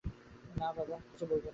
[0.57, 1.49] না বাবা, কিছু বলব না।